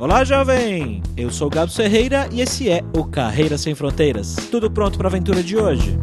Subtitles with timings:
[0.00, 1.02] Olá, jovem!
[1.14, 4.34] Eu sou o Gabo Ferreira e esse é o Carreira Sem Fronteiras.
[4.50, 5.98] Tudo pronto para a aventura de hoje?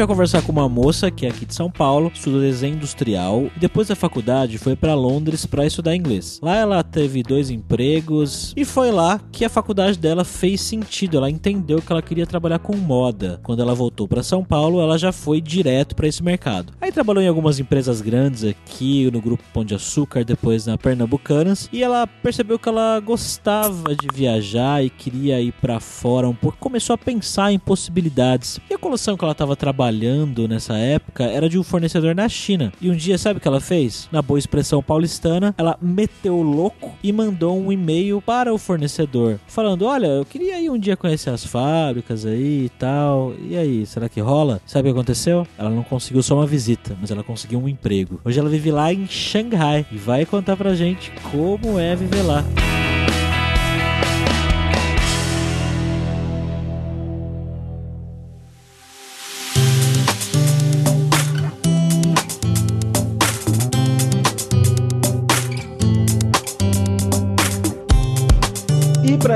[0.00, 3.60] Vai conversar com uma moça que é aqui de São Paulo, estuda desenho industrial e
[3.60, 6.40] depois da faculdade foi para Londres para estudar inglês.
[6.42, 11.18] Lá ela teve dois empregos e foi lá que a faculdade dela fez sentido.
[11.18, 13.40] Ela entendeu que ela queria trabalhar com moda.
[13.42, 16.72] Quando ela voltou para São Paulo, ela já foi direto para esse mercado.
[16.80, 21.68] Aí trabalhou em algumas empresas grandes aqui no grupo Pão de Açúcar, depois na Pernambucanas
[21.70, 26.56] e ela percebeu que ela gostava de viajar e queria ir para fora um pouco.
[26.56, 28.58] Começou a pensar em possibilidades.
[28.70, 32.28] E a coleção que ela estava trabalhando trabalhando nessa época era de um fornecedor na
[32.28, 32.72] China.
[32.80, 34.08] E um dia, sabe o que ela fez?
[34.12, 39.38] Na boa expressão paulistana, ela meteu o louco e mandou um e-mail para o fornecedor,
[39.48, 43.34] falando: Olha, eu queria ir um dia conhecer as fábricas aí e tal.
[43.48, 44.60] E aí, será que rola?
[44.64, 45.46] Sabe o que aconteceu?
[45.58, 48.20] Ela não conseguiu só uma visita, mas ela conseguiu um emprego.
[48.24, 52.44] Hoje ela vive lá em Xangai e vai contar pra gente como é viver lá.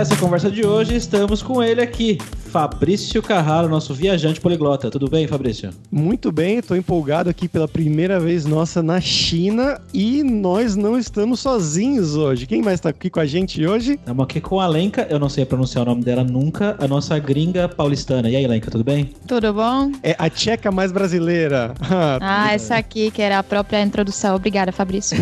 [0.04, 2.18] Essa conversa de hoje, estamos com ele aqui,
[2.50, 4.90] Fabrício Carraro, nosso viajante poliglota.
[4.90, 5.70] Tudo bem, Fabrício?
[5.90, 11.40] Muito bem, estou empolgado aqui pela primeira vez nossa na China e nós não estamos
[11.40, 12.44] sozinhos hoje.
[12.46, 13.92] Quem mais está aqui com a gente hoje?
[13.92, 17.18] Estamos aqui com a Lenka, eu não sei pronunciar o nome dela nunca, a nossa
[17.18, 18.28] gringa paulistana.
[18.28, 19.10] E aí, Lenka, tudo bem?
[19.26, 19.90] Tudo bom?
[20.02, 21.72] É a tcheca mais brasileira.
[22.20, 24.36] ah, essa aqui que era a própria introdução.
[24.36, 25.16] Obrigada, Fabrício.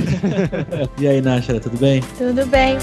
[0.99, 2.03] e aí, Nasha, tudo bem?
[2.19, 2.77] Tudo bem.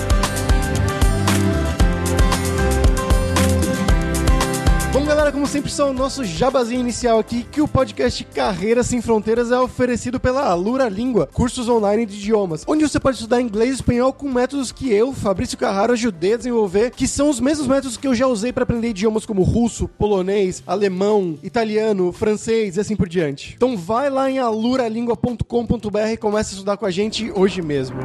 [4.91, 9.03] Bom, galera, como sempre, só o nosso jabazinho inicial aqui, que o podcast Carreira Sem
[9.03, 13.69] Fronteiras é oferecido pela Alura Língua, cursos online de idiomas, onde você pode estudar inglês
[13.69, 17.67] e espanhol com métodos que eu, Fabrício Carraro, ajudei a desenvolver, que são os mesmos
[17.67, 22.79] métodos que eu já usei para aprender idiomas como russo, polonês, alemão, italiano, francês e
[22.79, 23.53] assim por diante.
[23.55, 27.99] Então vai lá em aluralingua.com.br e comece a estudar com a gente hoje mesmo.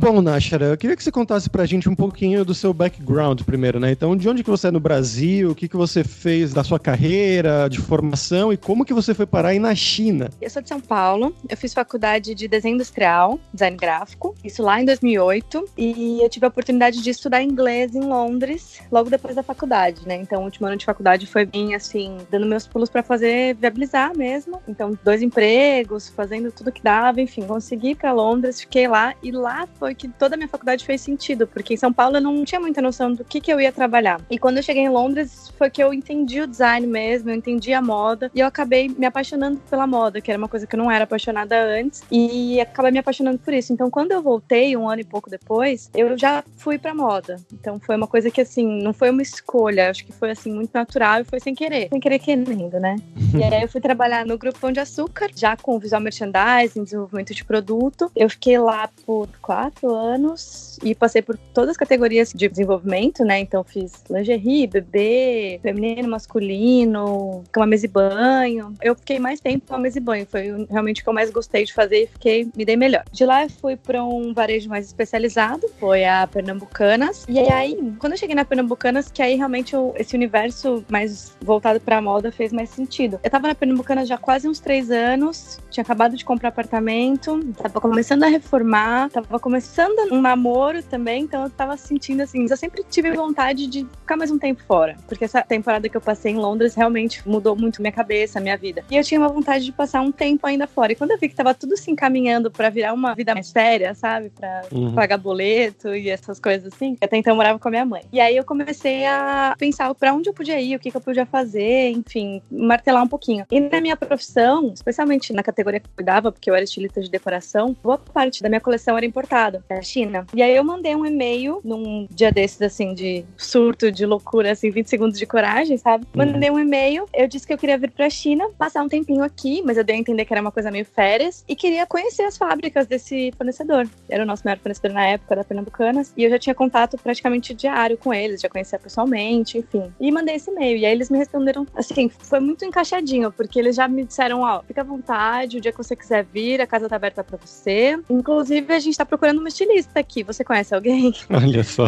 [0.00, 3.78] Bom, Nashara, eu queria que você contasse pra gente um pouquinho do seu background primeiro,
[3.78, 3.92] né?
[3.92, 6.78] Então, de onde que você é no Brasil, o que que você fez da sua
[6.78, 10.30] carreira, de formação e como que você foi parar aí na China?
[10.40, 14.80] Eu sou de São Paulo, eu fiz faculdade de desenho industrial, design gráfico, isso lá
[14.80, 19.42] em 2008, e eu tive a oportunidade de estudar inglês em Londres logo depois da
[19.42, 20.16] faculdade, né?
[20.16, 24.16] Então, o último ano de faculdade foi bem assim, dando meus pulos para fazer viabilizar
[24.16, 24.62] mesmo.
[24.66, 29.68] Então, dois empregos, fazendo tudo que dava, enfim, consegui para Londres, fiquei lá e lá
[29.78, 32.44] foi foi que toda a minha faculdade fez sentido, porque em São Paulo eu não
[32.44, 34.20] tinha muita noção do que, que eu ia trabalhar.
[34.30, 37.72] E quando eu cheguei em Londres, foi que eu entendi o design mesmo, eu entendi
[37.72, 40.78] a moda, e eu acabei me apaixonando pela moda, que era uma coisa que eu
[40.78, 43.72] não era apaixonada antes, e acabei me apaixonando por isso.
[43.72, 47.36] Então, quando eu voltei, um ano e pouco depois, eu já fui pra moda.
[47.52, 50.70] Então, foi uma coisa que, assim, não foi uma escolha, acho que foi, assim, muito
[50.72, 51.88] natural e foi sem querer.
[51.88, 52.94] Sem querer querendo, né?
[53.34, 57.34] e aí eu fui trabalhar no Grupo Pão de Açúcar, já com visual merchandising, desenvolvimento
[57.34, 58.08] de produto.
[58.14, 63.24] Eu fiquei lá por quatro quatro anos e passei por todas as categorias de desenvolvimento,
[63.24, 63.40] né?
[63.40, 68.74] Então fiz lingerie, bebê, feminino, masculino, cama, mesa e banho.
[68.82, 71.30] Eu fiquei mais tempo com a mesa e banho, foi realmente o que eu mais
[71.30, 73.04] gostei de fazer e fiquei, me dei melhor.
[73.10, 77.24] De lá eu fui para um varejo mais especializado, foi a Pernambucanas.
[77.28, 81.80] E aí, quando eu cheguei na Pernambucanas, que aí realmente eu, esse universo mais voltado
[81.80, 83.18] para moda fez mais sentido.
[83.22, 87.80] Eu tava na Pernambucanas já quase uns três anos, tinha acabado de comprar apartamento, tava
[87.80, 92.56] começando a reformar, tava começando começando um namoro também, então eu tava sentindo assim, eu
[92.56, 96.32] sempre tive vontade de ficar mais um tempo fora, porque essa temporada que eu passei
[96.32, 98.84] em Londres realmente mudou muito minha cabeça, minha vida.
[98.90, 100.92] E eu tinha uma vontade de passar um tempo ainda fora.
[100.92, 103.94] E quando eu vi que tava tudo se encaminhando para virar uma vida mais séria,
[103.94, 104.92] sabe, para uhum.
[104.92, 108.02] pagar boleto e essas coisas assim, até então eu morava com a minha mãe.
[108.12, 111.00] E aí eu comecei a pensar para onde eu podia ir, o que, que eu
[111.00, 113.46] podia fazer, enfim, martelar um pouquinho.
[113.48, 117.08] E na minha profissão, especialmente na categoria que eu cuidava, porque eu era estilista de
[117.08, 120.26] decoração, boa parte da minha coleção era importada da China.
[120.34, 124.70] E aí eu mandei um e-mail num dia desses, assim, de surto, de loucura, assim,
[124.70, 126.06] 20 segundos de coragem, sabe?
[126.14, 126.24] Uhum.
[126.26, 129.62] Mandei um e-mail, eu disse que eu queria vir pra China, passar um tempinho aqui,
[129.64, 132.36] mas eu dei a entender que era uma coisa meio férias, e queria conhecer as
[132.36, 133.88] fábricas desse fornecedor.
[134.08, 137.54] Era o nosso maior fornecedor na época, da Pernambucanas, e eu já tinha contato praticamente
[137.54, 139.92] diário com eles, já conhecia pessoalmente, enfim.
[140.00, 143.76] E mandei esse e-mail, e aí eles me responderam, assim, foi muito encaixadinho, porque eles
[143.76, 146.88] já me disseram, ó, fica à vontade, o dia que você quiser vir, a casa
[146.88, 147.98] tá aberta pra você.
[148.08, 151.14] Inclusive, a gente tá procurando uma estilista aqui, você conhece alguém?
[151.30, 151.86] Olha só.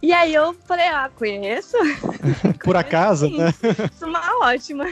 [0.00, 1.76] e aí eu falei, ah, conheço.
[2.64, 3.38] Por acaso, Sim.
[3.38, 3.52] né?
[3.92, 4.86] Isso é uma ótima.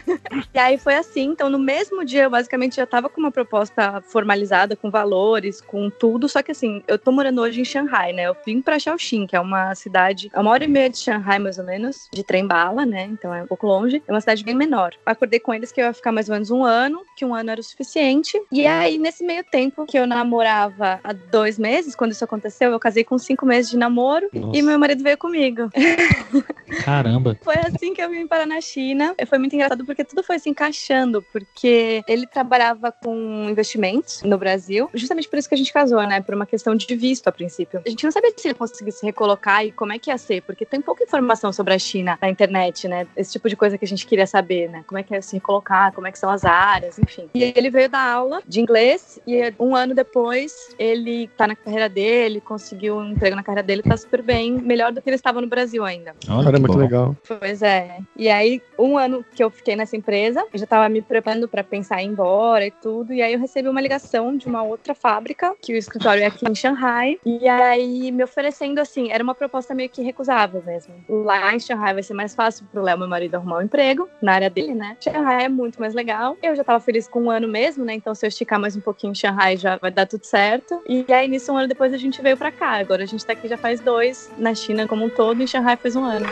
[0.53, 4.01] E aí foi assim, então no mesmo dia eu basicamente já tava com uma proposta
[4.03, 8.25] formalizada, com valores, com tudo, só que assim, eu tô morando hoje em Shanghai, né?
[8.25, 11.39] Eu vim pra Shaoxing, que é uma cidade, a uma hora e meia de Shanghai
[11.39, 13.05] mais ou menos, de trem-bala, né?
[13.05, 14.93] Então é um pouco longe, é uma cidade bem menor.
[15.07, 17.51] Acordei com eles que eu ia ficar mais ou menos um ano, que um ano
[17.51, 18.41] era o suficiente.
[18.51, 22.79] E aí, nesse meio tempo que eu namorava há dois meses, quando isso aconteceu, eu
[22.79, 24.57] casei com cinco meses de namoro Nossa.
[24.57, 25.71] e meu marido veio comigo.
[26.85, 27.37] Caramba.
[27.43, 29.15] Foi assim que eu vim parar na China.
[29.27, 34.89] Foi muito engraçado porque tudo foi se encaixando, porque ele trabalhava com investimentos no Brasil,
[34.95, 36.21] justamente por isso que a gente casou, né?
[36.21, 37.83] Por uma questão de visto a princípio.
[37.85, 40.65] A gente não sabia se ele conseguisse recolocar e como é que ia ser, porque
[40.65, 43.07] tem pouca informação sobre a China na internet, né?
[43.17, 44.85] Esse tipo de coisa que a gente queria saber, né?
[44.87, 47.29] Como é que é se recolocar, como é que são as áreas, enfim.
[47.35, 51.00] E ele veio dar aula de inglês e um ano depois ele
[51.37, 55.01] tá na carreira dele, conseguiu um emprego na carreira dele, tá super bem, melhor do
[55.01, 56.15] que ele estava no Brasil ainda.
[56.29, 56.79] Olha Caramba, que que bom.
[56.79, 57.17] legal.
[57.27, 57.99] Pois é.
[58.17, 61.63] E aí, um ano que eu fiquei nessa empresa, eu já tava me preparando para
[61.63, 63.13] pensar em ir embora e tudo.
[63.13, 66.49] E aí eu recebi uma ligação de uma outra fábrica, que o escritório é aqui
[66.49, 67.19] em Shanghai.
[67.25, 70.95] E aí me oferecendo assim, era uma proposta meio que recusável mesmo.
[71.09, 74.35] Lá em Shanghai vai ser mais fácil pro Léo, meu marido, arrumar um emprego na
[74.35, 74.97] área dele, né?
[75.01, 76.37] Shanghai é muito mais legal.
[76.43, 77.95] Eu já tava feliz com um ano mesmo, né?
[77.95, 80.81] Então se eu esticar mais um pouquinho em Shanghai já vai dar tudo certo.
[80.93, 82.73] E aí nisso, um ano depois a gente veio pra cá.
[82.73, 85.47] Agora a gente tá aqui já faz dois, na China como um todo, e em
[85.47, 86.27] Shanghai faz um ano.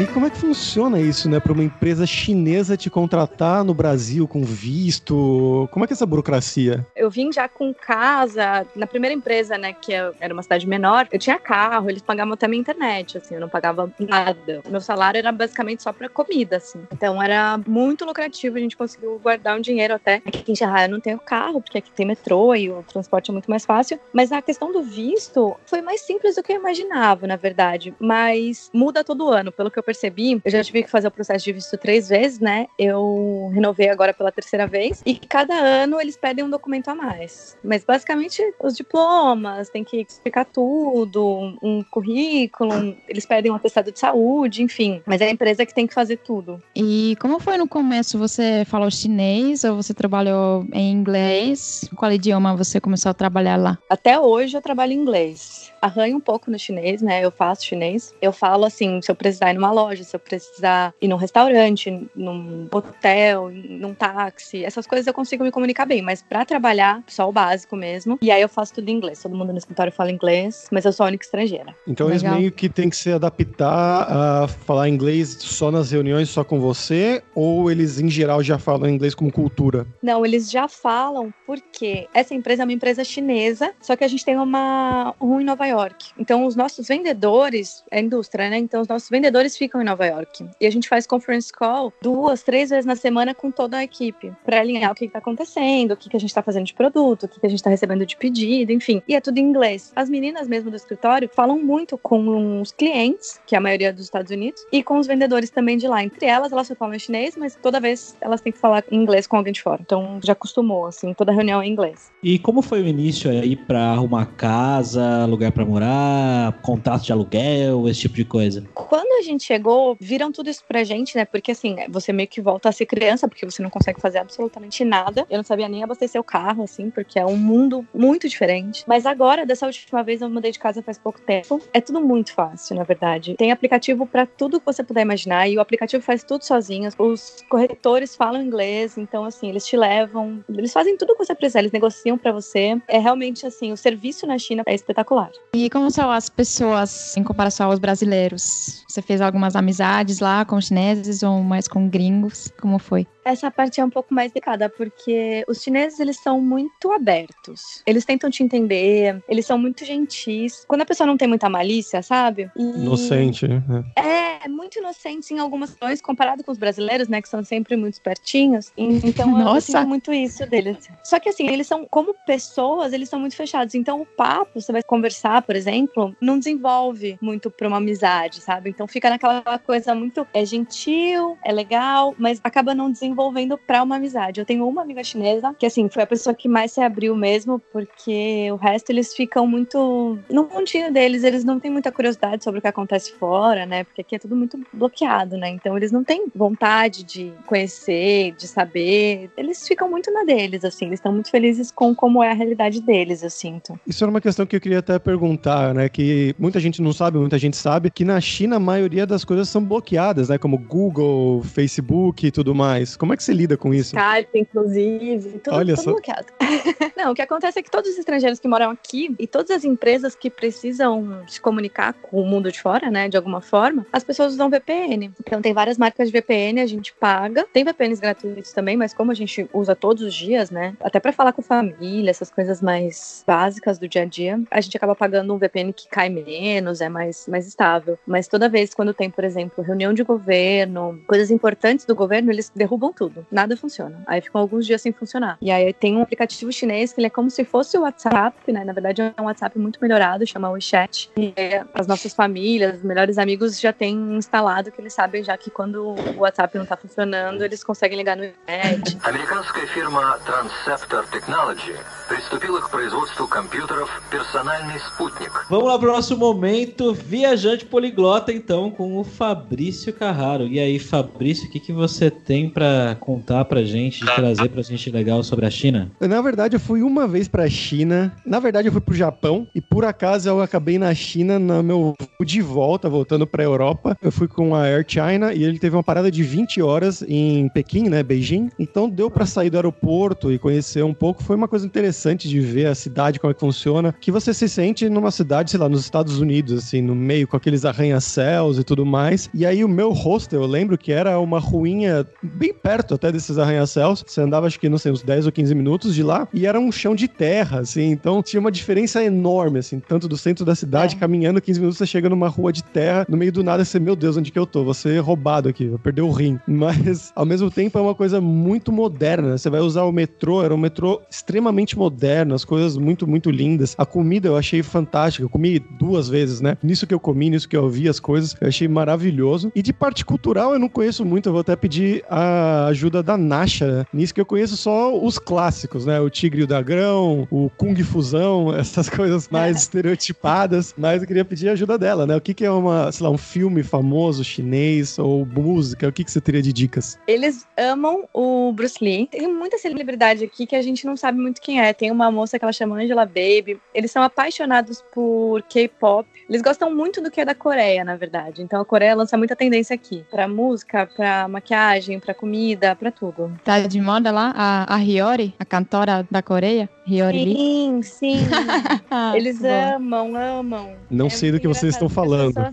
[0.00, 1.40] E como é que funciona isso, né?
[1.40, 5.68] Para uma empresa chinesa te contratar no Brasil com visto?
[5.72, 6.86] Como é que é essa burocracia?
[6.94, 11.08] Eu vim já com casa, na primeira empresa, né, que eu- era uma cidade menor,
[11.10, 14.62] eu tinha carro, eles pagavam até minha internet, assim, eu não pagava nada.
[14.70, 16.80] Meu salário era basicamente só pra comida, assim.
[16.92, 20.22] Então era muito lucrativo, a gente conseguiu guardar um dinheiro até.
[20.24, 23.32] Aqui em Xerraia eu não tenho carro, porque aqui tem metrô e o transporte é
[23.32, 23.98] muito mais fácil.
[24.12, 27.92] Mas a questão do visto foi mais simples do que eu imaginava, na verdade.
[28.00, 30.38] Mas muda todo ano, pelo que eu percebi.
[30.44, 32.66] Eu já tive que fazer o processo de visto três vezes, né?
[32.78, 35.02] Eu renovei agora pela terceira vez.
[35.06, 37.56] E cada ano eles pedem um documento a mais.
[37.64, 43.98] Mas basicamente os diplomas, tem que explicar tudo, um currículo, eles pedem um atestado de
[43.98, 45.00] saúde, enfim.
[45.06, 46.62] Mas é a empresa que tem que fazer tudo.
[46.76, 48.18] E como foi no começo?
[48.18, 51.88] Você falou chinês ou você trabalhou em inglês?
[51.96, 53.78] Qual idioma você começou a trabalhar lá?
[53.88, 55.72] Até hoje eu trabalho em inglês.
[55.80, 57.24] Arranho um pouco no chinês, né?
[57.24, 58.14] Eu faço chinês.
[58.20, 62.08] Eu falo assim, se eu precisar ir numa loja, se eu precisar ir num restaurante,
[62.14, 66.02] num hotel, num táxi, essas coisas eu consigo me comunicar bem.
[66.02, 68.18] Mas pra trabalhar, só o básico mesmo.
[68.20, 69.22] E aí eu faço tudo em inglês.
[69.22, 71.74] Todo mundo no escritório fala inglês, mas eu sou a única estrangeira.
[71.86, 72.38] Então eles Legal.
[72.38, 77.22] meio que têm que se adaptar a falar inglês só nas reuniões, só com você?
[77.34, 79.86] Ou eles, em geral, já falam inglês como cultura?
[80.02, 84.24] Não, eles já falam porque essa empresa é uma empresa chinesa, só que a gente
[84.24, 86.10] tem uma um em Nova York.
[86.18, 88.58] Então os nossos vendedores, é indústria, né?
[88.58, 90.48] Então os nossos vendedores ficam em Nova York.
[90.60, 94.32] E a gente faz conference call duas, três vezes na semana com toda a equipe,
[94.44, 97.24] para alinhar o que está acontecendo, o que, que a gente está fazendo de produto,
[97.24, 99.02] o que, que a gente está recebendo de pedido, enfim.
[99.06, 99.92] E é tudo em inglês.
[99.94, 104.04] As meninas mesmo do escritório falam muito com os clientes, que é a maioria dos
[104.04, 106.02] Estados Unidos, e com os vendedores também de lá.
[106.02, 108.96] Entre elas, elas só falam em chinês, mas toda vez elas têm que falar em
[108.96, 109.80] inglês com alguém de fora.
[109.80, 112.10] Então já acostumou, assim, toda reunião é em inglês.
[112.22, 117.88] E como foi o início aí pra arrumar casa, lugar pra morar, contrato de aluguel,
[117.88, 118.62] esse tipo de coisa?
[118.72, 121.24] Quando a gente chegou, viram tudo isso pra gente, né?
[121.24, 124.84] Porque assim, você meio que volta a ser criança, porque você não consegue fazer absolutamente
[124.84, 125.26] nada.
[125.28, 128.84] Eu não sabia nem abastecer o carro, assim, porque é um mundo muito diferente.
[128.86, 131.60] Mas agora, dessa última vez, eu mudei de casa faz pouco tempo.
[131.74, 133.34] É tudo muito fácil, na verdade.
[133.36, 136.88] Tem aplicativo pra tudo que você puder imaginar, e o aplicativo faz tudo sozinho.
[136.98, 141.58] Os corretores falam inglês, então, assim, eles te levam, eles fazem tudo que você precisar,
[141.58, 142.80] eles negociam pra você.
[142.86, 145.32] É realmente, assim, o serviço na China é espetacular.
[145.54, 148.84] E como são as pessoas em comparação aos brasileiros?
[148.86, 152.52] Você fez algumas amizades lá com chineses ou mais com gringos?
[152.60, 153.06] Como foi?
[153.24, 157.82] Essa parte é um pouco mais delicada, porque os chineses, eles são muito abertos.
[157.86, 160.64] Eles tentam te entender, eles são muito gentis.
[160.66, 162.50] Quando a pessoa não tem muita malícia, sabe?
[162.56, 163.84] E Inocente, né?
[163.96, 167.94] É, muito inocente em algumas questões, comparado com os brasileiros, né, que são sempre muito
[167.94, 168.70] espertinhos.
[168.76, 169.60] E- Então, eu- eu Nossa.
[169.60, 170.88] sinto muito isso deles.
[171.04, 173.74] Só que assim, eles são, como pessoas, eles são muito fechados.
[173.74, 178.70] Então, o papo, você vai conversar por exemplo, não desenvolve muito pra uma amizade, sabe?
[178.70, 183.96] Então fica naquela coisa muito é gentil, é legal, mas acaba não desenvolvendo pra uma
[183.96, 184.40] amizade.
[184.40, 187.58] Eu tenho uma amiga chinesa que, assim, foi a pessoa que mais se abriu mesmo,
[187.72, 192.58] porque o resto eles ficam muito no mundinho deles, eles não têm muita curiosidade sobre
[192.58, 193.84] o que acontece fora, né?
[193.84, 195.48] Porque aqui é tudo muito bloqueado, né?
[195.48, 199.30] Então eles não têm vontade de conhecer, de saber.
[199.36, 202.80] Eles ficam muito na deles, assim, eles estão muito felizes com como é a realidade
[202.80, 203.78] deles, eu sinto.
[203.86, 205.27] Isso era uma questão que eu queria até perguntar,
[205.74, 205.88] né?
[205.88, 209.48] Que muita gente não sabe, muita gente sabe, que na China a maioria das coisas
[209.48, 210.38] são bloqueadas, né?
[210.38, 212.96] Como Google, Facebook e tudo mais.
[212.96, 213.96] Como é que você lida com isso?
[213.96, 215.90] Skype, inclusive, tudo, Olha tudo só.
[215.92, 216.26] bloqueado.
[216.96, 219.64] não, o que acontece é que todos os estrangeiros que moram aqui e todas as
[219.64, 224.04] empresas que precisam se comunicar com o mundo de fora, né, de alguma forma, as
[224.04, 225.12] pessoas usam VPN.
[225.20, 227.46] Então tem várias marcas de VPN, a gente paga.
[227.52, 231.12] Tem VPNs gratuitos também, mas como a gente usa todos os dias, né, até para
[231.12, 235.17] falar com família, essas coisas mais básicas do dia a dia, a gente acaba pagando
[235.27, 237.97] um VPN que cai menos, é mais, mais estável.
[238.05, 242.51] Mas toda vez quando tem, por exemplo, reunião de governo, coisas importantes do governo, eles
[242.55, 243.25] derrubam tudo.
[243.31, 244.03] Nada funciona.
[244.07, 245.37] Aí ficam alguns dias sem funcionar.
[245.41, 248.63] E aí tem um aplicativo chinês que ele é como se fosse o WhatsApp, né?
[248.63, 251.11] Na verdade é um WhatsApp muito melhorado, chama WeChat.
[251.17, 255.37] E é, as nossas famílias, os melhores amigos já têm instalado, que eles sabem já
[255.37, 258.97] que quando o WhatsApp não tá funcionando, eles conseguem ligar no internet.
[259.03, 261.75] Американская фирма Transceptor Technology
[262.07, 265.06] приступила к производству компьютеров «Персональный спутник».
[265.48, 270.46] Vamos lá pro nosso momento viajante poliglota, então, com o Fabrício Carraro.
[270.46, 274.62] E aí, Fabrício, o que, que você tem pra contar pra gente, de trazer pra
[274.62, 275.90] gente legal sobre a China?
[276.00, 278.14] Na verdade, eu fui uma vez pra China.
[278.26, 279.46] Na verdade, eu fui pro Japão.
[279.54, 283.96] E por acaso eu acabei na China no meu voo de volta, voltando pra Europa.
[284.02, 287.48] Eu fui com a Air China e ele teve uma parada de 20 horas em
[287.48, 288.02] Pequim, né?
[288.02, 288.50] Beijing.
[288.58, 291.22] Então deu pra sair do aeroporto e conhecer um pouco.
[291.22, 293.94] Foi uma coisa interessante de ver a cidade, como é que funciona.
[293.98, 297.36] Que você se sente numa cidade, sei lá, nos Estados Unidos, assim, no meio, com
[297.36, 299.28] aqueles arranha-céus e tudo mais.
[299.34, 303.38] E aí o meu hostel, eu lembro que era uma ruinha bem perto até desses
[303.38, 304.04] arranha-céus.
[304.06, 306.28] Você andava, acho que, não sei, uns 10 ou 15 minutos de lá.
[306.32, 307.90] E era um chão de terra, assim.
[307.90, 309.80] Então tinha uma diferença enorme, assim.
[309.80, 310.98] Tanto do centro da cidade, É.
[310.98, 313.06] caminhando 15 minutos, você chega numa rua de terra.
[313.08, 314.72] No meio do nada, você, meu Deus, onde que eu tô?
[314.74, 316.38] Ser roubado aqui, vou perder o rim.
[316.46, 319.38] Mas, ao mesmo tempo, é uma coisa muito moderna.
[319.38, 323.74] Você vai usar o metrô, era um metrô extremamente moderno, as coisas muito, muito lindas.
[323.78, 324.87] A comida eu achei fantástica.
[325.18, 326.56] Eu comi duas vezes, né?
[326.62, 329.52] Nisso que eu comi, nisso que eu vi as coisas, eu achei maravilhoso.
[329.54, 333.16] E de parte cultural eu não conheço muito, eu vou até pedir a ajuda da
[333.16, 333.86] Nasha.
[333.92, 336.00] Nisso que eu conheço só os clássicos, né?
[336.00, 340.74] O Tigre e o Dragão, o Kung Fusão, essas coisas mais estereotipadas.
[340.76, 342.16] Mas eu queria pedir a ajuda dela, né?
[342.16, 345.88] O que, que é uma, sei lá, um filme famoso chinês ou música?
[345.88, 346.98] O que, que você teria de dicas?
[347.06, 349.06] Eles amam o Bruce Lee.
[349.10, 351.72] Tem muita celebridade aqui que a gente não sabe muito quem é.
[351.72, 353.60] Tem uma moça que ela chama Angela Baby.
[353.74, 356.08] Eles são apaixonados por K-pop.
[356.28, 358.42] Eles gostam muito do que é da Coreia, na verdade.
[358.42, 360.04] Então a Coreia lança muita tendência aqui.
[360.10, 363.32] Pra música, pra maquiagem, pra comida, pra tudo.
[363.44, 367.34] Tá de moda lá a, a Hiyori, a cantora da Coreia, Hiyori.
[367.34, 368.16] Sim, sim.
[369.14, 370.70] Eles amam, amam.
[370.90, 372.34] Não É sei do que vocês estão falando.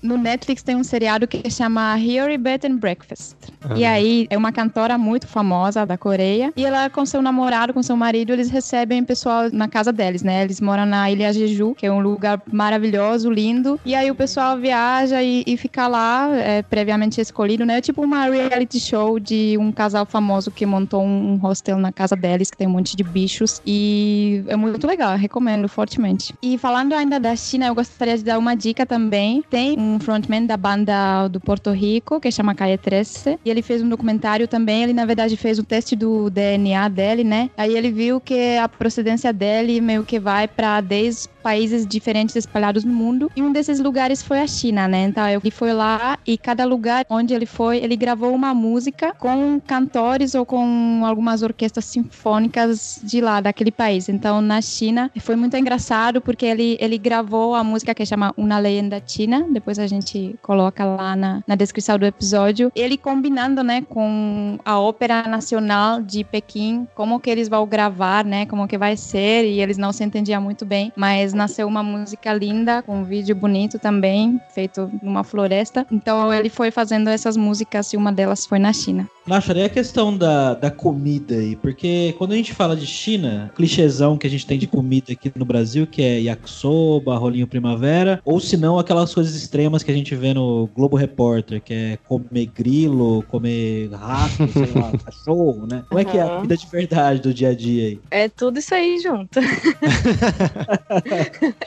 [0.00, 3.34] No Netflix tem um seriado que chama Hiyori Bed and Breakfast.
[3.60, 3.74] Ah.
[3.76, 6.52] E aí é uma cantora muito famosa da Coreia.
[6.56, 10.42] E ela com seu namorado, com seu marido, eles recebem pessoal na casa deles, né?
[10.44, 13.78] Eles moram na Ilha Jeju, que é um lugar maravilhoso, lindo.
[13.84, 17.78] E aí o pessoal viaja e, e fica lá, é, previamente escolhido, né?
[17.78, 21.90] É tipo uma reality show de um casal famoso que montou um, um hostel na
[21.90, 23.47] casa deles, que tem um monte de bichos.
[23.66, 26.34] E é muito legal, recomendo fortemente.
[26.42, 29.42] E falando ainda da China, eu gostaria de dar uma dica também.
[29.48, 33.82] Tem um frontman da banda do Porto Rico, que chama Calle 13, e ele fez
[33.82, 34.84] um documentário também.
[34.84, 37.50] Ele, na verdade, fez o teste do DNA dele, né?
[37.56, 42.84] Aí ele viu que a procedência dele meio que vai para 10 países diferentes espalhados
[42.84, 43.30] no mundo.
[43.34, 45.04] E um desses lugares foi a China, né?
[45.04, 49.58] Então ele foi lá e cada lugar onde ele foi, ele gravou uma música com
[49.58, 54.10] cantores ou com algumas orquestras sinfônicas de lá, daquele país.
[54.10, 58.58] Então na China foi muito engraçado porque ele, ele gravou a música que chama Una
[58.58, 59.46] Leyenda China.
[59.50, 62.70] Depois a gente coloca lá na, na descrição do episódio.
[62.74, 68.44] Ele combinando, né, com a Ópera Nacional de Pequim, como que eles vão gravar, né,
[68.44, 69.46] como que vai ser.
[69.46, 73.34] E eles não se entendiam muito bem, mas nasceu uma música linda, com um vídeo
[73.34, 75.86] bonito também, feito numa floresta.
[75.90, 79.08] Então ele foi fazendo essas músicas e uma delas foi na China.
[79.28, 81.54] Náchara, e a questão da, da comida aí?
[81.54, 85.30] Porque quando a gente fala de China, clichêzão que a gente tem de comida aqui
[85.36, 89.94] no Brasil, que é yakisoba, rolinho primavera, ou se não, aquelas coisas extremas que a
[89.94, 95.84] gente vê no Globo Repórter, que é comer grilo, comer rato, sei lá, cachorro, né?
[95.88, 98.00] Como é que é a comida de verdade do dia a dia aí?
[98.10, 99.40] É tudo isso aí junto.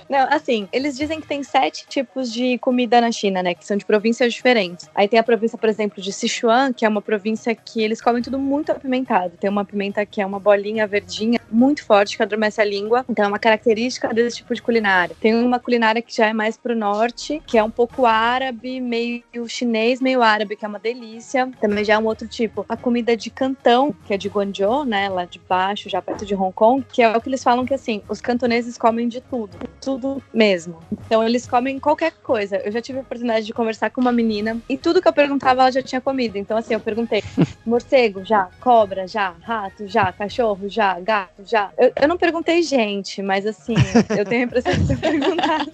[0.10, 3.54] Não, assim, eles dizem que tem sete tipos de comida na China, né?
[3.54, 4.90] Que são de províncias diferentes.
[4.96, 8.22] Aí tem a província, por exemplo, de Sichuan, que é uma província que eles comem
[8.22, 9.38] tudo muito apimentado.
[9.40, 13.06] Tem uma pimenta que é uma bolinha verdinha, muito forte, que adormece a língua.
[13.10, 15.16] Então é uma característica desse tipo de culinária.
[15.20, 19.24] Tem uma culinária que já é mais pro norte, que é um pouco árabe, meio
[19.48, 21.50] chinês, meio árabe, que é uma delícia.
[21.60, 22.66] Também já é um outro tipo.
[22.70, 25.10] A comida de Cantão, que é de Guangzhou, né?
[25.10, 27.74] Lá de baixo, já perto de Hong Kong, que é o que eles falam que
[27.74, 29.58] assim, os cantoneses comem de tudo.
[29.80, 30.80] Tudo mesmo.
[31.06, 32.58] Então eles comem qualquer coisa.
[32.58, 35.62] Eu já tive a oportunidade de conversar com uma menina e tudo que eu perguntava
[35.62, 36.38] ela já tinha comido.
[36.38, 37.24] Então assim, eu perguntei:
[37.66, 41.72] morcego, já, cobra, já, rato, já, cachorro, já, gato, já.
[41.78, 43.76] Eu, eu não perguntei gente, mas assim,
[44.18, 45.72] eu tenho a impressão de ter perguntado.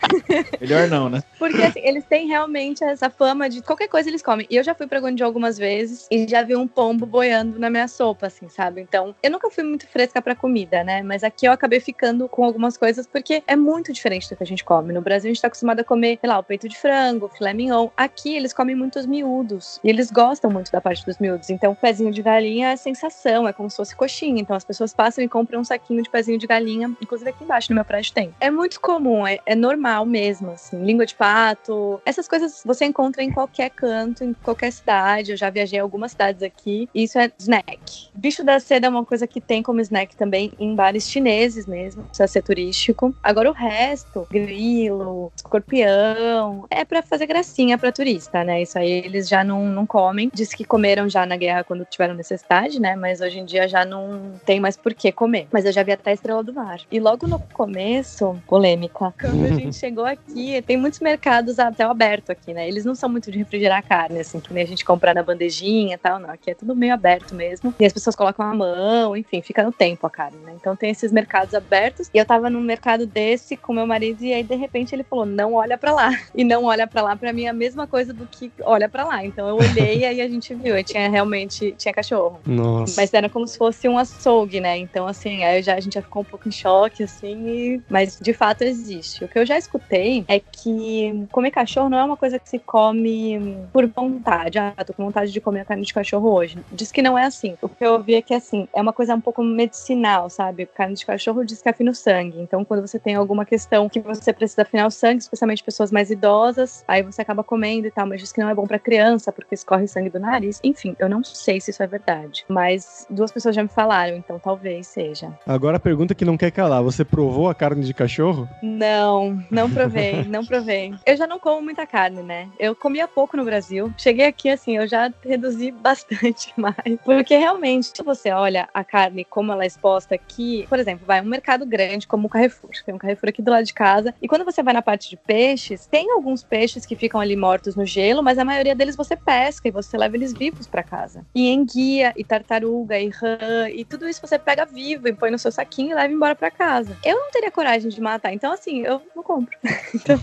[0.60, 1.22] Melhor não, né?
[1.38, 4.46] Porque assim, eles têm realmente essa fama de qualquer coisa eles comem.
[4.50, 7.70] E eu já fui pra Guangzhou algumas vezes e já vi um pombo boiando na
[7.70, 8.80] minha sopa, assim, sabe?
[8.80, 11.02] Então, eu nunca fui muito fresca pra comida, né?
[11.02, 14.46] Mas aqui eu acabei ficando com algumas coisas porque é muito diferente do que a
[14.46, 14.92] gente come.
[14.92, 17.52] No Brasil a gente tá acostumado a comer, sei lá, o peito de frango, filé
[17.52, 17.88] mignon.
[17.96, 19.80] Aqui eles comem muitos miúdos.
[19.82, 21.50] E eles gostam muito da parte dos miúdos.
[21.50, 24.40] Então, pezinho de galinha é sensação, é como se fosse coxinha.
[24.40, 26.90] Então, as pessoas passam e compram um saquinho de pezinho de galinha.
[27.00, 28.34] Inclusive aqui embaixo no meu prédio tem.
[28.40, 30.82] É muito comum, é, é normal mesmo, assim.
[30.84, 32.00] Língua de pato.
[32.04, 35.30] Essas coisas você encontra em qualquer canto, em qualquer cidade.
[35.30, 36.88] Eu já viajei algumas cidades aqui.
[36.94, 38.08] Isso é snack.
[38.14, 42.02] Bicho da seda é uma coisa que tem como snack também em bares chineses mesmo.
[42.04, 43.14] Precisa ser turístico.
[43.22, 48.62] Agora o resto, grilo, escorpião, é pra fazer gracinha pra turista, né?
[48.62, 50.30] Isso aí eles já não, não comem.
[50.34, 52.96] Diz que comeram já na guerra quando tiveram necessidade, né?
[52.96, 55.46] Mas hoje em dia já não tem mais por que comer.
[55.52, 56.80] Mas eu já vi até a Estrela do Mar.
[56.90, 61.90] E logo no começo, polêmica, quando a gente chegou aqui, tem muitos mercados a céu
[61.90, 62.66] aberto aqui, né?
[62.68, 65.94] Eles não são muito de refrigerar carne, assim, que nem a gente comprar na bandejinha
[65.94, 66.30] e tal, não.
[66.30, 67.74] Aqui é tudo meio aberto mesmo.
[67.78, 70.52] E as pessoas colocam a mão, enfim, fica no tempo a carne, né?
[70.58, 72.08] Então tem esses mercados abertos.
[72.14, 75.26] E eu tava num mercado desse com meu marido e aí de repente ele falou:
[75.26, 76.10] "Não olha pra lá".
[76.34, 79.04] E não olha pra lá pra mim é a mesma coisa do que olha pra
[79.04, 79.24] lá.
[79.24, 82.40] Então eu olhei e aí a gente viu, e tinha realmente tinha cachorro.
[82.46, 82.94] Nossa.
[83.00, 84.76] Mas era como se fosse um açougue, né?
[84.78, 87.82] Então, assim, aí já, a gente já ficou um pouco em choque, assim, e...
[87.88, 89.24] mas de fato existe.
[89.24, 92.58] O que eu já escutei é que comer cachorro não é uma coisa que se
[92.58, 94.58] come por vontade.
[94.58, 96.58] Ah, tô com vontade de comer carne de cachorro hoje.
[96.72, 97.56] Diz que não é assim.
[97.60, 100.66] O que eu ouvi é que, assim, é uma coisa um pouco medicinal, sabe?
[100.66, 102.40] Carne de cachorro diz que afina o sangue.
[102.40, 106.10] Então, quando você tem alguma questão que você precisa afinar o sangue, especialmente pessoas mais
[106.10, 109.32] idosas, aí você acaba comendo e tal, mas diz que não é bom pra criança,
[109.32, 110.60] porque escorre sangue do nariz.
[110.62, 112.44] Enfim, eu não sei se isso é verdade.
[112.48, 115.32] Mas duas pessoas já me falaram, então talvez seja.
[115.46, 118.48] Agora a pergunta que não quer calar: você provou a carne de cachorro?
[118.62, 120.92] Não, não provei, não provei.
[121.06, 122.48] Eu já não como muita carne, né?
[122.58, 123.92] Eu comia pouco no Brasil.
[123.96, 127.00] Cheguei aqui, assim, eu já reduzi bastante mais.
[127.02, 131.22] Porque realmente, se você olha a carne como ela é exposta aqui, por exemplo, vai
[131.22, 132.70] um mercado grande como o Carrefour.
[132.84, 134.14] Tem um Carrefour aqui do lado de casa.
[134.20, 137.74] E quando você vai na parte de peixes, tem alguns peixes que ficam ali mortos
[137.74, 141.24] no gelo, mas a maioria deles você pesca e você leva eles vivos pra casa.
[141.34, 145.38] E enguia, e tartaruga, e rã, e tudo isso você pega vivo e põe no
[145.38, 146.96] seu saquinho e leva embora pra casa.
[147.02, 149.22] Eu não teria coragem de matar, então assim, eu não
[149.94, 150.18] Então,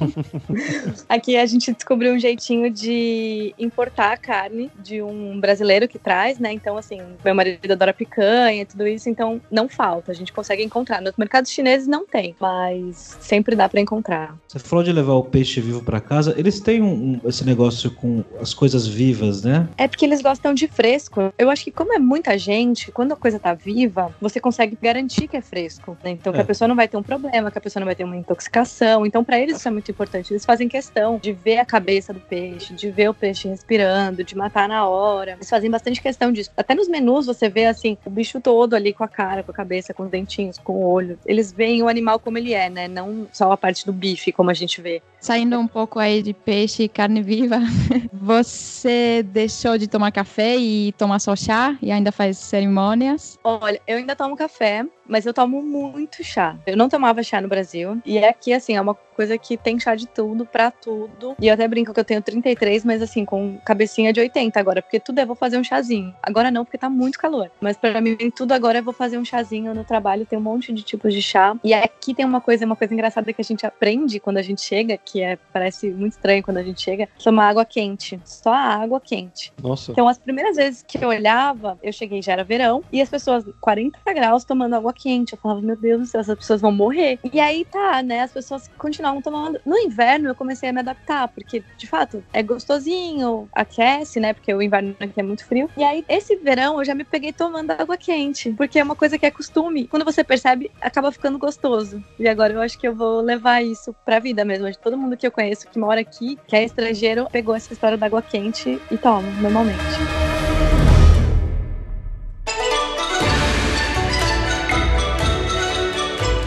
[1.10, 6.40] aqui a gente descobriu um jeitinho de importar a carne de um brasileiro que traz,
[6.40, 6.52] né?
[6.52, 10.64] Então, assim, meu marido adora picanha e tudo isso, então não falta, a gente consegue
[10.64, 11.02] encontrar.
[11.02, 14.36] Nos mercados chineses não tem, mas sempre dá pra encontrar.
[14.48, 16.34] Você falou de levar o peixe vivo pra casa.
[16.38, 19.68] Eles têm um- um- esse negócio com as coisas vivas, né?
[19.78, 21.34] É porque eles gostam de fresco.
[21.38, 25.28] Eu acho que como é muita gente, quando a coisa tá viva, você consegue garantir
[25.28, 25.98] que é fresco.
[26.04, 26.12] né?
[26.12, 26.42] Então que É.
[26.42, 29.06] a pessoa não vai ter um problema, que a pessoa não vai ter uma intoxicação.
[29.14, 30.34] Então pra eles isso é muito importante.
[30.34, 34.36] Eles fazem questão de ver a cabeça do peixe, de ver o peixe respirando, de
[34.36, 35.34] matar na hora.
[35.34, 36.50] Eles fazem bastante questão disso.
[36.58, 39.54] Até nos menus você vê assim, o bicho todo ali com a cara, com a
[39.54, 41.20] cabeça, com os dentinhos, com o olho.
[41.28, 42.88] Eles veem o animal como ele é, né?
[42.88, 45.00] Não só a parte do bife como a gente vê.
[45.20, 47.60] Saindo um pouco aí de peixe e carne viva,
[48.12, 53.38] você deixou de tomar café e tomar só chá e ainda faz cerimônias?
[53.44, 56.58] Olha, eu ainda tomo café, mas eu tomo muito chá.
[56.66, 58.02] Eu não tomava chá no Brasil.
[58.06, 61.36] E aqui, assim, é uma coisa que tem chá de tudo, pra tudo.
[61.40, 64.82] E eu até brinco que eu tenho 33, mas assim, com cabecinha de 80 agora,
[64.82, 66.14] porque tudo é vou fazer um chazinho.
[66.22, 67.50] Agora não, porque tá muito calor.
[67.62, 70.74] Mas para mim, tudo agora é vou fazer um chazinho no trabalho, tem um monte
[70.74, 71.56] de tipos de chá.
[71.64, 74.62] E aqui tem uma coisa, uma coisa engraçada que a gente aprende quando a gente
[74.62, 78.20] chega, que é parece muito estranho quando a gente chega, tomar água quente.
[78.26, 79.54] Só a água quente.
[79.62, 79.92] Nossa.
[79.92, 83.46] Então, as primeiras vezes que eu olhava, eu cheguei, já era verão, e as pessoas,
[83.62, 85.34] 40 graus, tomando água quente.
[85.34, 87.20] Eu falava, meu Deus do céu, essas pessoas vão morrer.
[87.32, 88.22] E aí tá, né?
[88.22, 89.60] As pessoas continuavam tomando.
[89.66, 94.34] No inverno, eu comecei a me adaptar, porque, de fato, é gostosinho, aquece, né?
[94.34, 95.70] Porque o inverno aqui é muito frio.
[95.76, 99.18] E aí, esse verão, eu já me peguei tomando água quente, porque é uma coisa
[99.18, 99.88] que é costume.
[99.88, 102.02] Quando você percebe, acaba ficando gostoso.
[102.20, 104.70] E agora eu acho que eu vou levar isso pra vida mesmo.
[104.70, 107.98] De todo mundo que eu conheço que mora aqui, que é estrangeiro, pegou essa história
[107.98, 110.53] da água quente e toma, normalmente.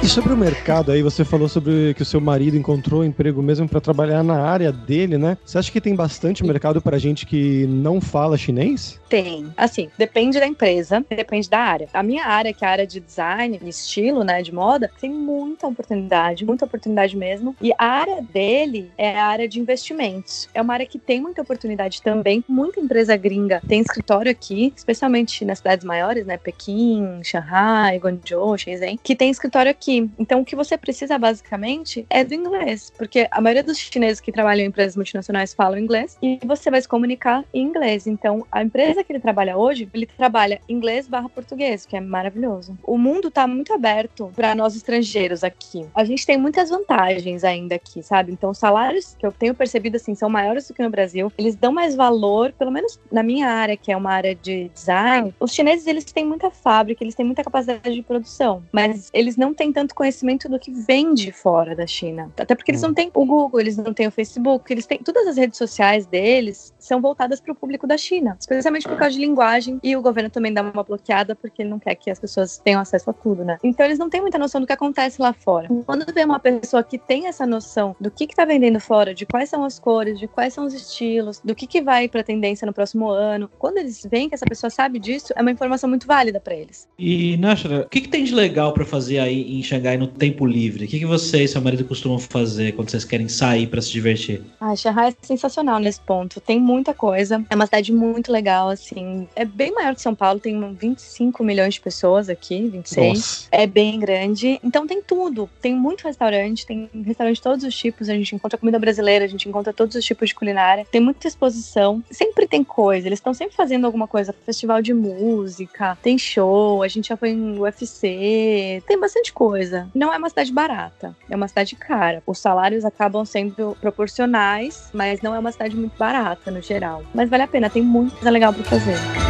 [0.06, 3.68] E sobre o mercado aí, você falou sobre que o seu marido encontrou emprego mesmo
[3.68, 5.36] para trabalhar na área dele, né?
[5.44, 9.00] Você acha que tem bastante mercado para gente que não fala chinês?
[9.08, 9.52] Tem.
[9.56, 11.88] Assim, depende da empresa, depende da área.
[11.92, 15.10] A minha área, que é a área de design e estilo, né, de moda, tem
[15.10, 17.56] muita oportunidade, muita oportunidade mesmo.
[17.60, 20.48] E a área dele é a área de investimentos.
[20.54, 22.44] É uma área que tem muita oportunidade também.
[22.48, 29.00] Muita empresa gringa tem escritório aqui, especialmente nas cidades maiores, né, Pequim, Shanghai, Guangzhou, Shenzhen,
[29.02, 29.95] que tem escritório aqui.
[30.18, 34.32] Então, o que você precisa basicamente é do inglês, porque a maioria dos chineses que
[34.32, 38.06] trabalham em empresas multinacionais falam inglês e você vai se comunicar em inglês.
[38.06, 42.76] Então, a empresa que ele trabalha hoje, ele trabalha inglês barra português, que é maravilhoso.
[42.82, 45.86] O mundo tá muito aberto para nós estrangeiros aqui.
[45.94, 48.32] A gente tem muitas vantagens ainda aqui, sabe?
[48.32, 51.32] Então, os salários que eu tenho percebido assim são maiores do que no Brasil.
[51.38, 55.34] Eles dão mais valor, pelo menos na minha área, que é uma área de design.
[55.38, 59.54] Os chineses, eles têm muita fábrica, eles têm muita capacidade de produção, mas eles não
[59.54, 62.30] têm tanto conhecimento do que vende fora da China.
[62.38, 65.26] Até porque eles não têm o Google, eles não têm o Facebook, eles têm todas
[65.26, 69.20] as redes sociais deles são voltadas para o público da China, especialmente por causa de
[69.20, 72.58] linguagem e o governo também dá uma bloqueada porque ele não quer que as pessoas
[72.58, 73.58] tenham acesso a tudo, né?
[73.62, 75.68] Então eles não têm muita noção do que acontece lá fora.
[75.84, 79.48] Quando vê uma pessoa que tem essa noção do que está vendendo fora, de quais
[79.48, 82.72] são as cores, de quais são os estilos, do que, que vai para tendência no
[82.72, 86.40] próximo ano, quando eles veem que essa pessoa sabe disso, é uma informação muito válida
[86.40, 86.88] para eles.
[86.98, 90.46] E, Nashra, o que, que tem de legal para fazer aí em Xangai no tempo
[90.46, 90.84] livre?
[90.84, 93.90] O que, que você e seu marido costumam fazer quando vocês querem sair para se
[93.90, 94.42] divertir?
[94.60, 96.40] Ah, Shanghai é sensacional nesse ponto.
[96.40, 97.44] Tem muita coisa.
[97.50, 99.28] É uma cidade muito legal, assim.
[99.34, 103.08] É bem maior que São Paulo, tem 25 milhões de pessoas aqui, 26.
[103.08, 103.48] Nossa.
[103.50, 104.60] É bem grande.
[104.62, 105.48] Então tem tudo.
[105.60, 108.08] Tem muito restaurante, tem restaurante de todos os tipos.
[108.08, 110.86] A gente encontra comida brasileira, a gente encontra todos os tipos de culinária.
[110.90, 112.02] Tem muita exposição.
[112.10, 113.06] Sempre tem coisa.
[113.06, 114.34] Eles estão sempre fazendo alguma coisa.
[114.44, 118.82] Festival de música, tem show, a gente já foi em UFC.
[118.86, 119.65] Tem bastante coisa.
[119.94, 122.22] Não é uma cidade barata, é uma cidade cara.
[122.26, 127.02] Os salários acabam sendo proporcionais, mas não é uma cidade muito barata no geral.
[127.14, 129.25] Mas vale a pena, tem muita coisa legal pra fazer.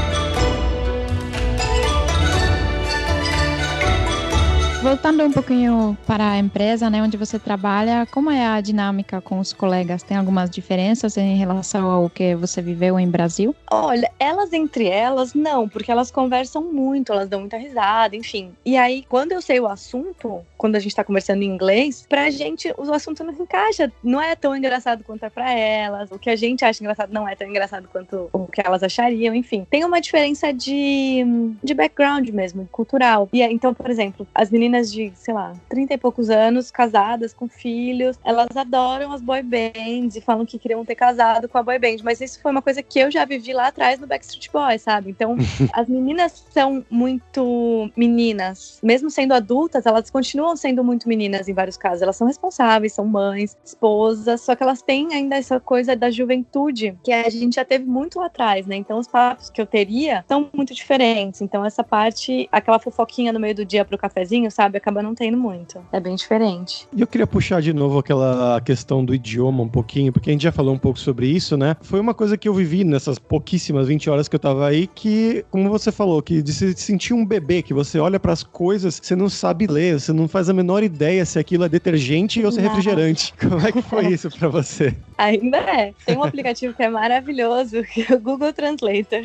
[4.86, 9.40] Voltando um pouquinho para a empresa, né, onde você trabalha, como é a dinâmica com
[9.40, 10.04] os colegas?
[10.04, 13.52] Tem algumas diferenças em relação ao que você viveu em Brasil?
[13.68, 18.52] Olha, elas entre elas, não, porque elas conversam muito, elas dão muita risada, enfim.
[18.64, 22.30] E aí, quando eu sei o assunto, quando a gente tá conversando em inglês, pra
[22.30, 23.92] gente o assunto não se encaixa.
[24.02, 26.10] Não é tão engraçado quanto é pra elas.
[26.10, 29.34] O que a gente acha engraçado não é tão engraçado quanto o que elas achariam,
[29.34, 29.66] enfim.
[29.70, 31.24] Tem uma diferença de,
[31.62, 33.28] de background mesmo, cultural.
[33.32, 37.32] E aí, então, por exemplo, as meninas de, sei lá, 30 e poucos anos, casadas,
[37.32, 41.62] com filhos, elas adoram as boy bands e falam que queriam ter casado com a
[41.62, 41.96] boy band.
[42.02, 45.10] Mas isso foi uma coisa que eu já vivi lá atrás no Backstreet Boys, sabe?
[45.10, 45.36] Então,
[45.72, 48.78] as meninas são muito meninas.
[48.82, 52.02] Mesmo sendo adultas, elas continuam sendo muito meninas em vários casos.
[52.02, 56.96] Elas são responsáveis, são mães, esposas, só que elas têm ainda essa coisa da juventude
[57.02, 58.76] que a gente já teve muito lá atrás, né?
[58.76, 61.40] Então, os papos que eu teria são muito diferentes.
[61.40, 64.78] Então, essa parte, aquela fofoquinha no meio do dia pro cafezinho, sabe?
[64.78, 65.84] Acaba não tendo muito.
[65.92, 66.86] É bem diferente.
[66.94, 70.42] E eu queria puxar de novo aquela questão do idioma um pouquinho, porque a gente
[70.42, 71.76] já falou um pouco sobre isso, né?
[71.80, 75.44] Foi uma coisa que eu vivi nessas pouquíssimas 20 horas que eu tava aí, que,
[75.50, 79.00] como você falou, que de se sentir um bebê, que você olha para as coisas,
[79.02, 82.52] você não sabe ler, você não faz a menor ideia se aquilo é detergente ou
[82.52, 83.32] se é refrigerante.
[83.40, 84.94] Como é que foi isso para você?
[85.18, 85.94] Ainda é.
[86.04, 89.24] Tem um aplicativo que é maravilhoso, que é o Google Translator.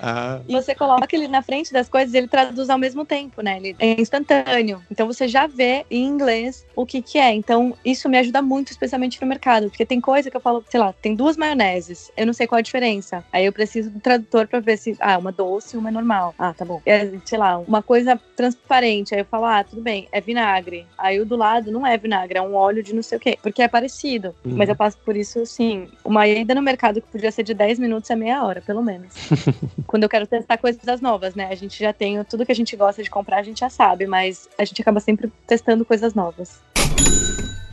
[0.00, 3.42] Ah, E você coloca ele na frente das coisas e ele traduz ao mesmo tempo,
[3.42, 3.58] né?
[3.58, 4.82] Ele é instantâneo.
[4.90, 7.32] Então você já vê em inglês o que que é.
[7.32, 9.68] Então isso me ajuda muito, especialmente no mercado.
[9.68, 12.10] Porque tem coisa que eu falo, sei lá, tem duas maioneses.
[12.16, 13.24] Eu não sei qual a diferença.
[13.32, 16.34] Aí eu preciso do tradutor pra ver se, ah, uma doce e uma é normal.
[16.38, 16.80] Ah, tá bom.
[16.84, 19.14] É, sei lá, uma coisa transparente.
[19.14, 20.86] Aí eu falo, ah, tudo bem, é vinagre.
[20.98, 23.38] Aí o do lado não é vinagre, é um óleo de não sei o quê.
[23.42, 24.34] Porque é parecido.
[24.44, 24.56] Uhum.
[24.56, 25.88] Mas eu passo por isso, sim.
[26.04, 29.12] Uma ida no mercado que podia ser de 10 minutos é meia hora, pelo menos.
[29.86, 31.48] Quando eu quero testar coisas novas, né?
[31.50, 34.06] A gente já tem tudo que a gente gosta de comprar, a gente já sabe,
[34.06, 36.60] mas a gente acaba sempre testando coisas novas.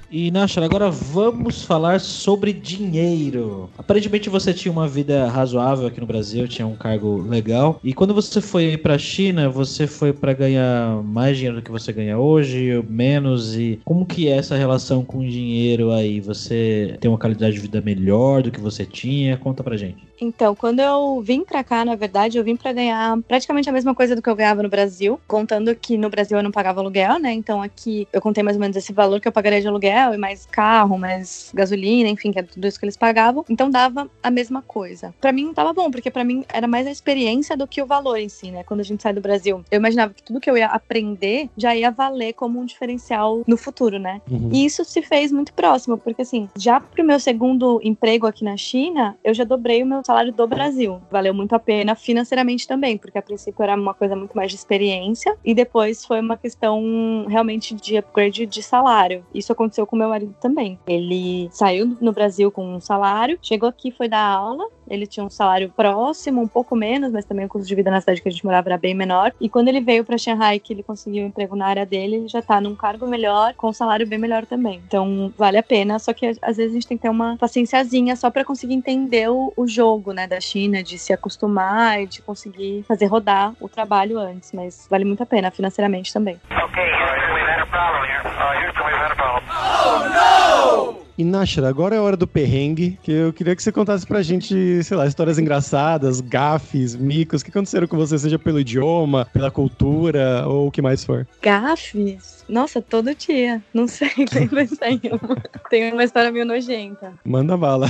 [0.09, 3.69] E Nashar, agora vamos falar sobre dinheiro.
[3.77, 7.77] Aparentemente você tinha uma vida razoável aqui no Brasil, tinha um cargo legal.
[7.83, 11.91] E quando você foi pra China, você foi pra ganhar mais dinheiro do que você
[11.91, 13.57] ganha hoje, menos?
[13.57, 16.21] E como que é essa relação com dinheiro aí?
[16.21, 19.35] Você tem uma qualidade de vida melhor do que você tinha?
[19.35, 20.06] Conta pra gente.
[20.19, 23.93] Então, quando eu vim pra cá, na verdade, eu vim pra ganhar praticamente a mesma
[23.93, 27.19] coisa do que eu ganhava no Brasil, contando que no Brasil eu não pagava aluguel,
[27.19, 27.33] né?
[27.33, 30.17] Então aqui eu contei mais ou menos esse valor que eu pagaria de aluguel e
[30.17, 33.45] mais carro, mais gasolina, enfim, que era tudo isso que eles pagavam.
[33.49, 35.13] Então dava a mesma coisa.
[35.21, 38.17] Pra mim tava bom, porque pra mim era mais a experiência do que o valor
[38.17, 38.63] em si, né?
[38.63, 41.75] Quando a gente sai do Brasil, eu imaginava que tudo que eu ia aprender já
[41.75, 44.21] ia valer como um diferencial no futuro, né?
[44.29, 44.49] uhum.
[44.51, 48.57] E isso se fez muito próximo, porque assim, já pro meu segundo emprego aqui na
[48.57, 51.01] China, eu já dobrei o meu salário do Brasil.
[51.11, 54.57] Valeu muito a pena financeiramente também, porque a princípio era uma coisa muito mais de
[54.57, 59.25] experiência e depois foi uma questão realmente de upgrade de salário.
[59.33, 60.79] Isso aconteceu com meu marido também.
[60.87, 65.29] Ele saiu no Brasil com um salário, chegou aqui, foi dar aula, ele tinha um
[65.29, 68.31] salário próximo, um pouco menos, mas também o custo de vida na cidade que a
[68.31, 69.33] gente morava era bem menor.
[69.39, 72.27] E quando ele veio para Shanghai, que ele conseguiu um emprego na área dele, ele
[72.27, 74.81] já tá num cargo melhor, com um salário bem melhor também.
[74.87, 78.15] Então, vale a pena, só que às vezes a gente tem que ter uma paciênciazinha
[78.15, 82.21] só para conseguir entender o, o jogo, né, da China, de se acostumar e de
[82.21, 86.39] conseguir fazer rodar o trabalho antes, mas vale muito a pena financeiramente também.
[86.49, 88.21] Okay, Houston, we've had a problem here.
[88.25, 91.06] Uh, Houston, we've had a problem.
[91.17, 94.21] E Nashra, agora é a hora do perrengue, que eu queria que você contasse pra
[94.21, 99.49] gente, sei lá, histórias engraçadas, gafes, micos, que aconteceram com você, seja pelo idioma, pela
[99.49, 101.27] cultura ou o que mais for.
[101.41, 102.45] Gafes?
[102.47, 103.63] Nossa, todo dia.
[103.73, 105.43] Não sei, lembro de nenhuma.
[105.71, 107.13] Tem uma história meio nojenta.
[107.25, 107.87] Manda bala.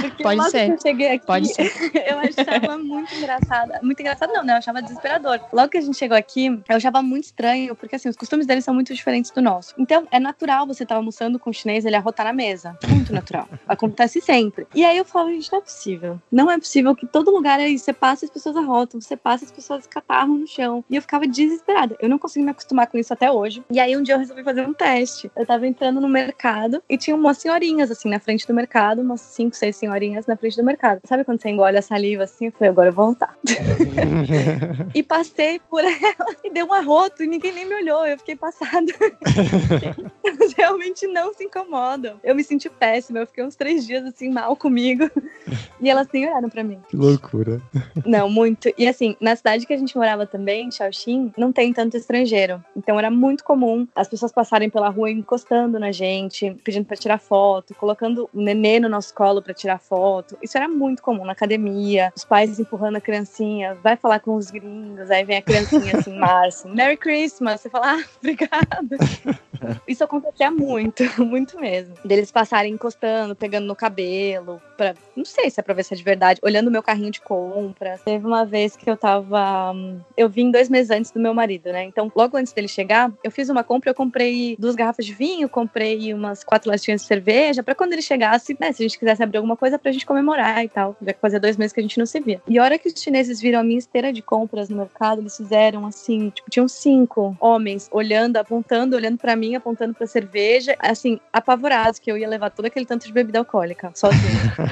[0.00, 0.66] Porque Pode logo ser.
[0.66, 1.72] que eu cheguei aqui, Pode ser.
[1.94, 3.80] eu achava muito engraçada.
[3.82, 4.54] Muito engraçado não, né?
[4.54, 5.40] Eu achava desesperador.
[5.52, 8.64] Logo que a gente chegou aqui, eu achava muito estranho, porque assim, os costumes deles
[8.64, 9.74] são muito diferentes do nosso.
[9.78, 12.76] Então, é natural você estar almoçando com um chinês, ele arrotar na mesa.
[12.88, 13.48] Muito natural.
[13.68, 14.66] Acontece sempre.
[14.74, 16.20] E aí eu falo, gente, não é possível.
[16.30, 19.52] Não é possível que todo lugar aí você passa as pessoas arrotam, você passa as
[19.52, 20.84] pessoas catarram no chão.
[20.88, 21.96] E eu ficava desesperada.
[22.00, 23.62] Eu não consegui me acostumar com isso até hoje.
[23.70, 25.30] E aí um dia eu resolvi fazer um teste.
[25.36, 29.20] Eu tava entrando no mercado e tinha umas senhorinhas assim na frente do mercado, umas
[29.20, 31.00] cinco, seis senhorinhas na frente do mercado.
[31.04, 32.46] Sabe quando você engole a saliva assim?
[32.46, 33.36] Eu falei, agora eu vou voltar.
[34.94, 38.06] e passei por ela e deu um arroto e ninguém nem me olhou.
[38.06, 38.92] Eu fiquei passada.
[40.56, 41.44] Realmente não se
[42.22, 43.20] Eu me senti péssima.
[43.20, 45.08] Eu fiquei uns três dias assim mal comigo.
[45.80, 46.80] E elas nem olharam pra mim.
[46.88, 47.62] que loucura.
[48.04, 48.68] Não, muito.
[48.76, 52.62] E assim, na cidade que a gente morava também, Shaoxing, não tem tanto estrangeiro.
[52.76, 57.18] Então era muito comum as pessoas passarem pela rua encostando na gente, pedindo pra tirar
[57.18, 60.36] foto, colocando o nenê no nosso colo pra tirar foto.
[60.42, 64.50] Isso era muito comum na academia, os pais empurrando a criancinha, vai falar com os
[64.50, 68.96] gringos, aí vem a criancinha assim, março, Merry Christmas, você fala, ah, obrigada.
[69.86, 71.94] Isso acontecia muito, muito mesmo.
[72.04, 75.96] Deles passarem encostando, pegando no cabelo, pra, não sei se é pra ver se é
[75.96, 77.98] de verdade, olhando meu carrinho de compra.
[78.04, 79.72] Teve uma vez que eu tava.
[79.72, 81.84] hum, Eu vim dois meses antes do meu marido, né?
[81.84, 85.48] Então, logo antes dele chegar, eu fiz uma compra, eu comprei duas garrafas de vinho,
[85.48, 89.22] comprei umas quatro latinhas de cerveja, pra quando ele chegasse, né, se a gente quisesse
[89.22, 90.96] abrir alguma coisa pra gente comemorar e tal.
[91.04, 92.40] Já que fazia dois meses que a gente não se via.
[92.46, 95.36] E a hora que os chineses viram a minha esteira de compras no mercado, eles
[95.36, 101.18] fizeram assim, tipo, tinham cinco homens olhando, apontando, olhando pra mim, apontando pra cerveja, assim,
[101.32, 104.54] apavorados que eu ia levar todo aquele tanto de bebida alcoólica, sozinha.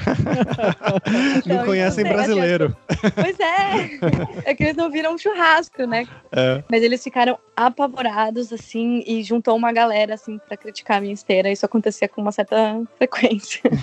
[1.47, 2.77] Não conhecem sei, brasileiro.
[3.15, 4.51] Pois é.
[4.51, 6.07] É que eles não viram um churrasco, né?
[6.33, 6.63] É.
[6.71, 11.51] Mas eles ficaram apavorados, assim, e juntou uma galera, assim, pra criticar a minha esteira.
[11.51, 12.57] Isso acontecia com uma certa
[12.99, 13.61] frequência.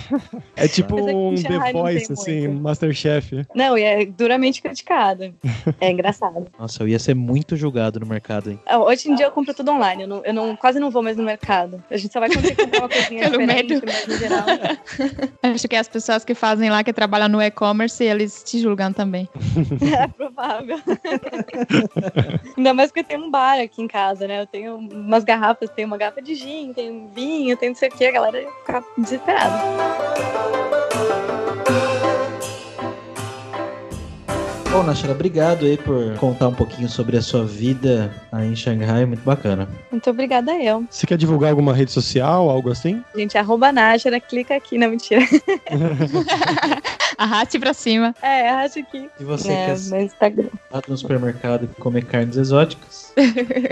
[0.56, 2.62] É tipo um The não Voice, assim, muito.
[2.62, 3.44] Masterchef.
[3.54, 5.34] Não, e é duramente criticado.
[5.80, 6.46] É engraçado.
[6.58, 8.60] Nossa, eu ia ser muito julgado no mercado, hein?
[8.86, 10.02] Hoje em dia eu compro tudo online.
[10.04, 11.82] Eu, não, eu não- quase não vou mais no mercado.
[11.90, 13.86] A gente só vai conseguir comprar uma coisinha Pelo diferente, medo.
[13.86, 14.44] mas no geral.
[15.54, 18.92] Acho que as pessoas pessoas que fazem lá, que trabalham no e-commerce, eles te julgam
[18.92, 19.28] também.
[19.94, 20.78] É provável.
[22.56, 24.42] Ainda mais porque tenho um bar aqui em casa, né?
[24.42, 27.92] Eu tenho umas garrafas, tenho uma garrafa de gin, tenho vinho, tenho não sei o
[27.92, 29.54] que, a galera ia ficar desesperada.
[34.74, 39.04] Bom, Nashara, obrigado aí por contar um pouquinho sobre a sua vida aí em Xangai,
[39.04, 39.68] muito bacana.
[39.88, 40.84] Muito obrigada eu.
[40.90, 43.00] Você quer divulgar alguma rede social, algo assim?
[43.14, 45.20] Gente, arroba Nájara, clica aqui, não mentira.
[47.16, 48.16] Arraste pra cima.
[48.20, 49.08] É, arraste aqui.
[49.20, 50.48] E você é, quer meu Instagram.
[50.88, 53.12] no supermercado e comer carnes exóticas?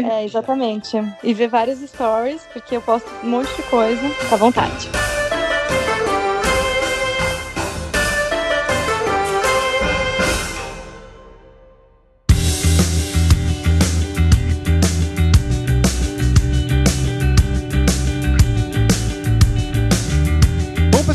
[0.09, 0.97] É, exatamente.
[1.25, 4.01] E ver vários stories, porque eu posto um monte de coisa.
[4.09, 4.88] Fica à vontade.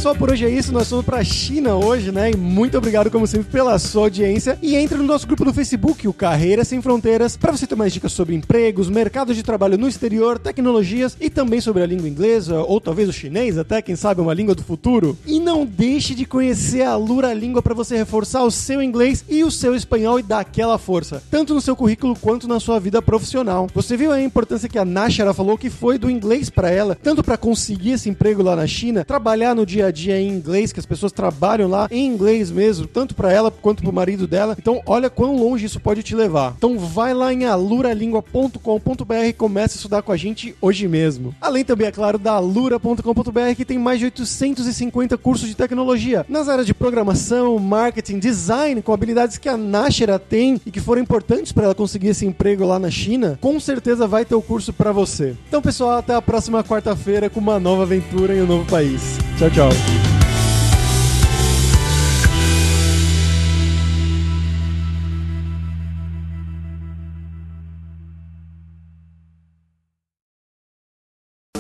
[0.08, 0.72] Pessoal, por hoje é isso.
[0.72, 2.32] Nós fomos pra China hoje, né?
[2.32, 4.58] E muito obrigado, como sempre, pela sua audiência.
[4.62, 7.92] E entre no nosso grupo do Facebook, o Carreira Sem Fronteiras, para você ter mais
[7.92, 12.62] dicas sobre empregos, mercados de trabalho no exterior, tecnologias e também sobre a língua inglesa,
[12.62, 15.18] ou talvez o chinês, até, quem sabe, uma língua do futuro.
[15.26, 19.44] E não deixe de conhecer a Lura Língua para você reforçar o seu inglês e
[19.44, 23.02] o seu espanhol e dar aquela força, tanto no seu currículo quanto na sua vida
[23.02, 23.68] profissional.
[23.74, 27.24] Você viu a importância que a Nashara falou que foi do inglês para ela, tanto
[27.24, 30.80] para conseguir esse emprego lá na China, trabalhar no dia a dia em inglês, que
[30.80, 34.56] as pessoas trabalham lá em inglês mesmo, tanto para ela quanto pro marido dela.
[34.60, 36.54] Então, olha quão longe isso pode te levar.
[36.58, 41.34] Então, vai lá em aluralingua.com.br e comece a estudar com a gente hoje mesmo.
[41.42, 46.50] Além também, é claro, da alura.com.br, que tem mais de 850 cursos de tecnologia nas
[46.50, 51.52] áreas de programação, marketing, design, com habilidades que a Nashera tem e que foram importantes
[51.52, 53.38] para ela conseguir esse emprego lá na China.
[53.42, 55.36] Com certeza vai ter o curso para você.
[55.48, 59.18] Então, pessoal, até a próxima quarta-feira com uma nova aventura em um novo país.
[59.38, 59.87] Tchau, tchau.